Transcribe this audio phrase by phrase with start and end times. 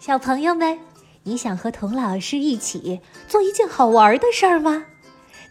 [0.00, 0.78] 小朋友们，
[1.24, 4.86] 你想和童老师一起做一件好玩的事儿吗？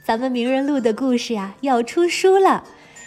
[0.03, 2.63] 咱们名人录的故事呀要出书了，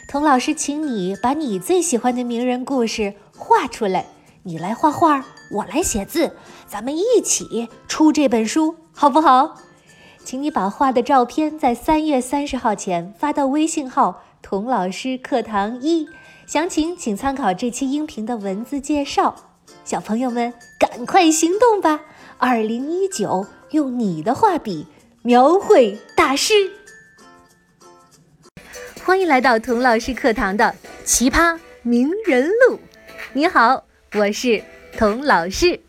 [0.08, 4.06] 童老师请你把你最喜欢的名人故事画出来，
[4.44, 6.36] 你来画画，我来写字，
[6.68, 9.56] 咱们一起出这本书，好不好？
[10.24, 16.06] 请你把画的照片在三月三十号前发到微信号“童老师课堂一”，
[16.46, 19.51] 详情请参考这期音频的文字介绍。
[19.84, 22.00] 小朋友们，赶快行动吧！
[22.38, 24.86] 二零一九，用你的画笔
[25.22, 26.54] 描绘大师。
[29.04, 30.74] 欢迎来到童老师课堂的
[31.04, 32.78] 奇葩名人录。
[33.32, 34.62] 你好，我是
[34.96, 35.80] 童老师。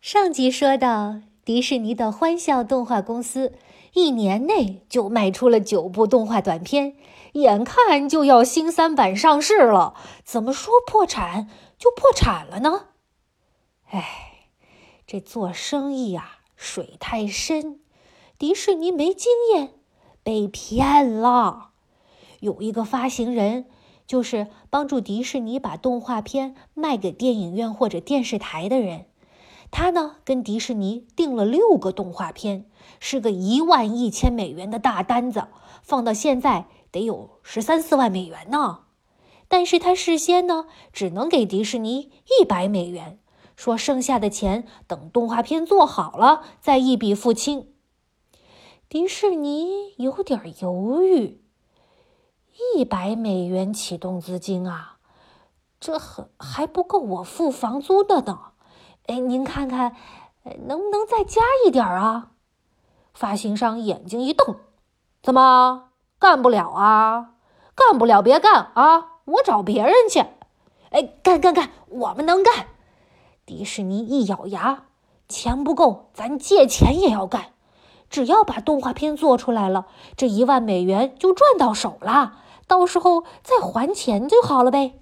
[0.00, 3.52] 上集说到，迪士尼的欢笑动画公司
[3.98, 6.96] 一年内就卖出了九部动画短片。
[7.32, 11.48] 眼看就要新三板上市了，怎么说破产
[11.78, 12.86] 就破产了呢？
[13.90, 14.48] 哎，
[15.06, 17.80] 这做生意呀，水太深，
[18.38, 19.74] 迪士尼没经验，
[20.22, 21.70] 被骗了。
[22.40, 23.66] 有一个发行人，
[24.06, 29.04] 就是帮助迪士尼把动画片卖给电影院或者电视台的人，
[29.70, 32.68] 他呢跟迪士尼订了六个动画片，
[33.00, 35.48] 是个一万一千美元的大单子，
[35.82, 36.66] 放到现在。
[36.90, 38.84] 得有十三四万美元呢，
[39.46, 43.18] 但是他事先呢只能给迪士尼一百美元，
[43.56, 47.68] 说剩下的钱等动画片做好了再一笔付清。
[48.88, 51.42] 迪士尼有点犹豫，
[52.74, 54.96] 一百美元启动资金啊，
[55.78, 58.52] 这还还不够我付房租的呢。
[59.08, 59.96] 哎，您看看，
[60.66, 62.32] 能不能再加一点啊？
[63.14, 64.56] 发行商眼睛一瞪，
[65.22, 65.88] 怎么？
[66.18, 67.34] 干不了啊，
[67.74, 69.20] 干不了别干啊！
[69.24, 70.20] 我找别人去。
[70.90, 72.66] 哎，干干干，我们能干。
[73.46, 74.84] 迪士尼一咬牙，
[75.28, 77.52] 钱不够，咱借钱也要干。
[78.10, 79.86] 只要把动画片做出来了，
[80.16, 84.98] 这一万美元就赚到手了，到时候再还钱就好了呗。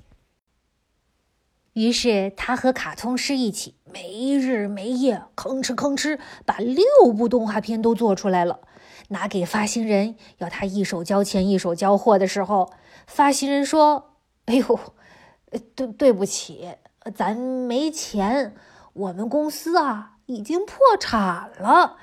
[1.72, 8.60] 于是他和卡通师一起没日没夜，吭哧吭哧，把六部动画片都做出来了。
[9.08, 12.72] 拿给发行人，要他一手交钱一手交货的时候，
[13.06, 14.16] 发行人说
[14.46, 14.80] ：“哎呦，
[15.76, 16.74] 对对不起，
[17.14, 18.56] 咱没钱，
[18.92, 21.98] 我们公司啊已经破产了。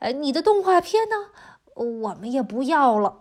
[0.00, 1.30] 呃，你的动画片呢，
[1.74, 3.20] 我们也不要了。”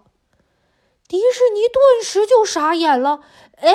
[1.08, 3.22] 迪士尼顿时就傻眼了
[3.60, 3.74] ：“哎，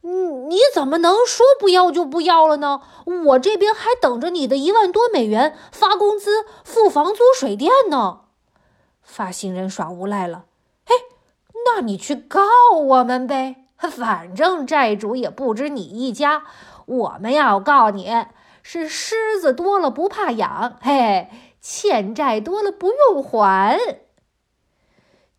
[0.00, 2.82] 你你怎么能说不要就不要了呢？
[3.24, 8.20] 我这边还等着你的一万多美元发工资、付房租、水电呢。”
[9.02, 10.44] 发行人耍无赖了，
[10.86, 10.94] 嘿，
[11.66, 12.40] 那你去告
[12.80, 16.44] 我们呗，反正债主也不止你一家。
[16.86, 18.26] 我们要告你
[18.62, 21.28] 是狮子多了不怕痒，嘿，
[21.60, 23.98] 欠债多了不用还。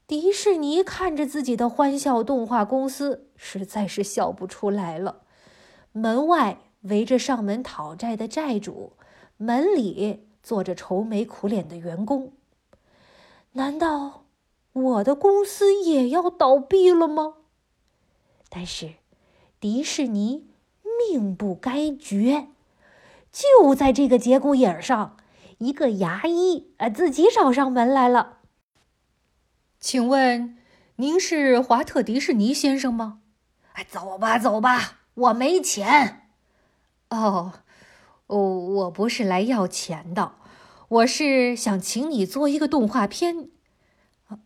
[0.06, 5.21] 迪士尼看着自己的欢笑动画公司，实在是笑不出来了。
[5.91, 8.94] 门外围着上门讨债的债主，
[9.38, 12.33] 门里坐着愁眉苦脸的员工。
[13.53, 14.25] 难道
[14.72, 17.35] 我的公司也要倒闭了吗？
[18.50, 18.95] 但是
[19.59, 20.47] 迪士尼
[21.09, 22.47] 命不该绝，
[23.31, 25.17] 就在这个节骨眼上，
[25.57, 28.38] 一个牙医啊自己找上门来了。
[29.79, 30.57] 请问
[30.97, 33.21] 您是华特迪士尼先生吗？
[33.73, 36.28] 哎，走吧走吧，我没钱。
[37.09, 37.53] 哦，
[38.28, 40.34] 哦，我不是来要钱的。
[40.88, 43.50] 我是想请你做一个动画片，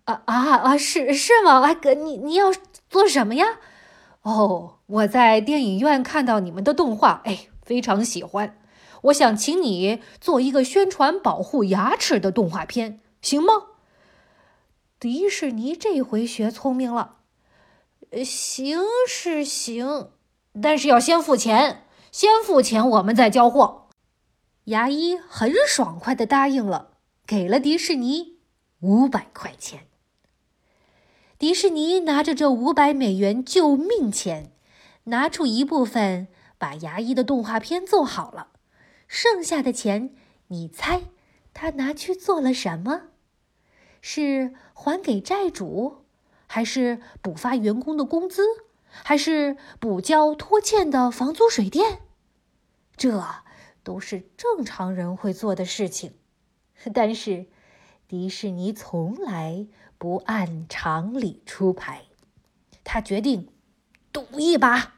[0.06, 0.78] 啊啊啊！
[0.78, 1.61] 是是吗？
[1.61, 2.51] 哎哥，你你要
[2.89, 3.59] 做什么呀？
[4.23, 8.57] 哦，我在电影院看到你们的动画，哎，非常喜欢。
[9.03, 13.53] 我想请你做一个宣传保护牙齿的动画片，行吗？
[15.00, 17.17] 迪士尼这回学聪明了，
[18.11, 20.11] 呃行是行，
[20.61, 23.88] 但是要先付钱，先付钱，我们再交货。
[24.66, 26.91] 牙医很爽快的答应了，
[27.26, 28.40] 给了迪士尼
[28.82, 29.88] 五百块钱。
[31.38, 34.53] 迪士尼拿着这五百美元救命钱，
[35.05, 36.28] 拿出一部分
[36.58, 38.49] 把牙医的动画片做好了，
[39.08, 40.16] 剩下的钱，
[40.47, 41.02] 你猜
[41.53, 43.02] 他拿去做了什么？
[43.99, 46.06] 是还给债主，
[46.47, 48.44] 还是补发员工的工资，
[49.03, 52.01] 还是补交拖欠的房租水电？
[52.95, 53.23] 这。
[53.85, 56.13] 都是正常人会做的事情，
[56.93, 57.47] 但是
[58.07, 59.67] 迪士尼从来
[59.97, 62.03] 不按常理出牌。
[62.85, 63.49] 他决定
[64.13, 64.93] 赌一把，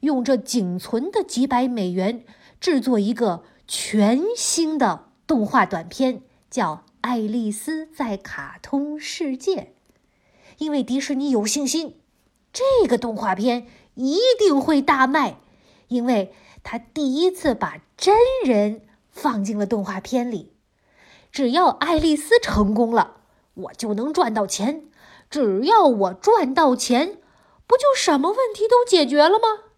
[0.00, 2.24] 用这仅存的几百美元
[2.58, 9.56] 制作一个全新的动画短片，叫《爱丽丝在卡通世界》。
[10.56, 12.00] 因为迪士尼有信心，
[12.54, 15.36] 这个动画片一定会大卖，
[15.88, 20.54] 因为他第一次把真人放进了动画片里。
[21.32, 23.16] 只要爱丽丝成功了，
[23.54, 24.84] 我就能赚到钱。
[25.28, 27.18] 只要我赚到钱，
[27.66, 29.72] 不就什么问题都解决了吗？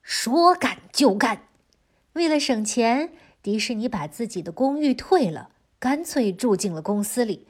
[0.00, 1.48] 说干就干。
[2.14, 3.12] 为了省钱，
[3.42, 7.46] 迪士尼把自己的公寓退了，干脆住进了公司里，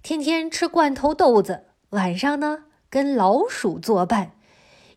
[0.00, 1.64] 天天吃罐头豆子。
[1.90, 4.32] 晚上呢，跟老鼠作伴，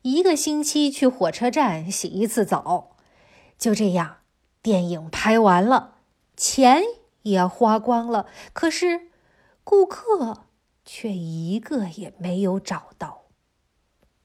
[0.02, 2.98] 一个星期去火车站洗一次澡。
[3.58, 4.18] 就这样，
[4.62, 5.94] 电影拍完了，
[6.36, 6.84] 钱
[7.22, 9.08] 也花光了，可是
[9.64, 10.44] 顾客
[10.84, 13.28] 却一个也没有找到。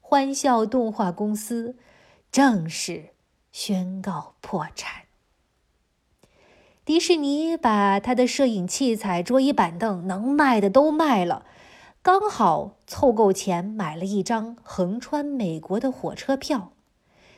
[0.01, 1.77] 欢笑动画公司
[2.33, 3.11] 正式
[3.53, 5.03] 宣告破产。
[6.85, 11.47] 迪士尼把他的摄影器材、桌椅板凳能卖的都卖了。
[12.02, 16.73] 刚好凑够钱，买了一张横穿美国的火车票。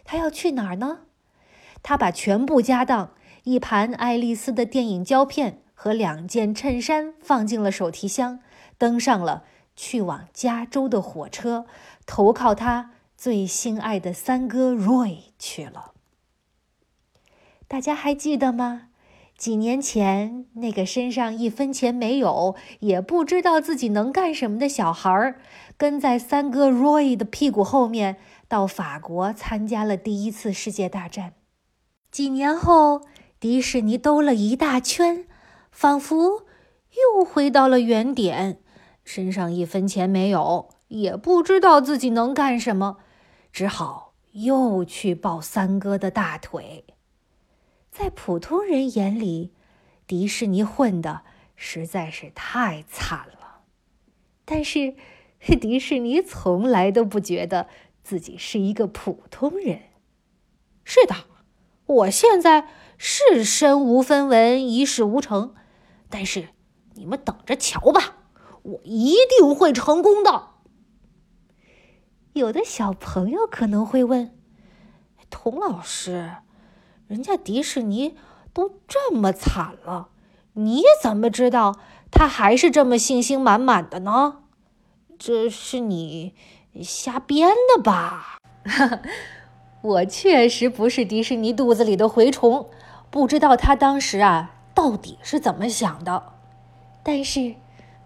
[0.05, 1.01] 他要去哪儿呢？
[1.83, 3.13] 他把全部家当、
[3.43, 8.39] 一盘爱丽丝的电影胶片和两件衬衫放进了手提箱，
[8.79, 9.43] 登上了
[9.75, 11.67] 去往加州的火车，
[12.07, 15.93] 投靠他最心爱的三哥 Roy 去了。
[17.67, 18.91] 大家还记得吗？
[19.37, 25.41] 几年前，那个身上一分钱没有，也不知道自己能干什么的小孩儿，
[25.77, 31.33] 跟在三哥 Roy 的屁股后面，到法国参加了第一次世界大战。
[32.13, 33.01] 几年后，
[33.41, 35.27] 迪士尼兜了一大圈，
[35.73, 36.45] 仿佛
[37.17, 38.59] 又回到了原点。
[39.03, 42.99] 身上一分钱没有，也不知道自己能干什么，
[43.53, 46.85] 只好又去抱三哥的大腿。
[47.93, 49.53] 在普通人眼里，
[50.07, 51.21] 迪士尼混的
[51.55, 53.61] 实在是太惨了。
[54.47, 54.97] 但是，
[55.61, 57.69] 迪士尼从来都不觉得
[58.03, 59.83] 自己是一个普通人。
[60.85, 61.15] 是的，
[61.85, 62.67] 我现在
[62.97, 65.55] 是身无分文、一事无成，
[66.09, 66.49] 但是
[66.95, 68.17] 你们等着瞧吧，
[68.63, 70.49] 我一定会成功的。
[72.33, 74.35] 有的小朋友可能会问
[75.29, 76.37] ：“童老师。”
[77.13, 78.15] 人家迪士尼
[78.55, 80.09] 都这么惨了，
[80.55, 81.77] 你怎么知道
[82.11, 84.39] 他还是这么信心满满的呢？
[85.19, 86.35] 这是你
[86.83, 88.39] 瞎编的吧？
[89.83, 92.71] 我确实不是迪士尼肚子里的蛔虫，
[93.11, 96.33] 不知道他当时啊到底是怎么想的。
[97.03, 97.57] 但是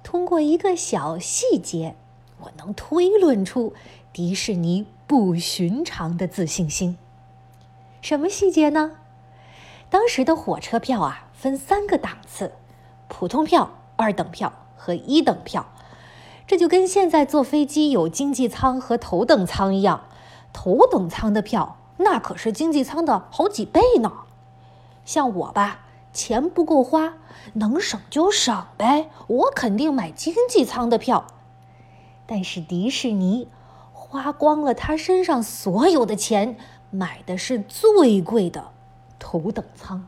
[0.02, 1.94] 通过一个小细节，
[2.40, 3.72] 我能推论出
[4.12, 6.98] 迪士尼不寻常的自信心。
[8.08, 8.92] 什么细节呢？
[9.90, 12.52] 当时的火车票啊，分三个档次：
[13.08, 15.66] 普通票、二等票和一等票。
[16.46, 20.04] 这就跟现在坐飞机有经济舱和头等舱一样。
[20.52, 24.12] 头等舱的票那可是经济舱的好几倍呢。
[25.04, 25.80] 像我吧，
[26.12, 27.14] 钱不够花，
[27.54, 31.26] 能省就省呗，我肯定买经济舱的票。
[32.24, 33.48] 但是迪士尼
[33.92, 36.56] 花光了他身上所有的钱。
[36.90, 38.70] 买的是最贵的
[39.18, 40.06] 头等舱。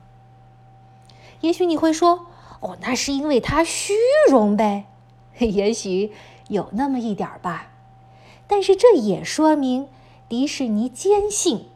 [1.40, 2.26] 也许你会说
[2.60, 3.94] ：“哦，那是因为他虚
[4.30, 4.86] 荣呗。
[5.38, 6.12] ”也许
[6.48, 7.70] 有那么一点吧。
[8.46, 9.88] 但是这也说明
[10.28, 11.66] 迪士尼坚信，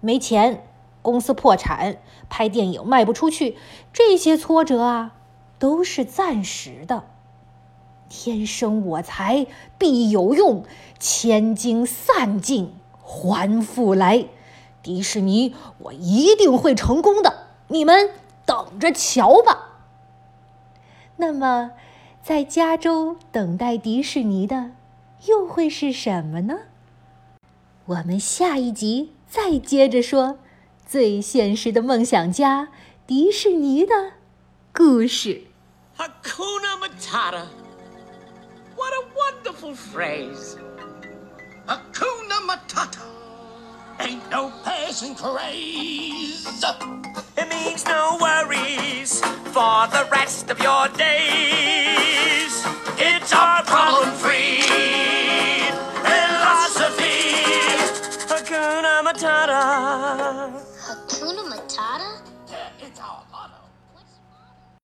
[0.00, 0.66] 没钱、
[1.00, 1.96] 公司破产、
[2.28, 3.56] 拍电影卖不出去，
[3.92, 5.14] 这些挫折啊
[5.58, 7.04] 都是暂时的。
[8.08, 9.46] 天生我材
[9.78, 10.64] 必有用，
[10.98, 12.74] 千金散尽。
[13.12, 14.26] 还复来，
[14.82, 18.10] 迪士尼，我一定会成功的，你们
[18.46, 19.68] 等着瞧吧。
[21.16, 21.72] 那么，
[22.22, 24.70] 在加州等待迪士尼的
[25.26, 26.60] 又会是什么呢？
[27.84, 30.38] 我们下一集再接着说
[30.86, 32.68] 最现实的梦想家
[33.06, 34.12] 迪士尼的
[34.72, 35.42] 故事。
[35.98, 40.56] Hakuna Matata，what a wonderful phrase。
[42.46, 43.02] Matata.
[44.00, 46.64] Ain't no passing craze.
[47.36, 49.20] It means no worries
[49.54, 51.71] for the rest of your days.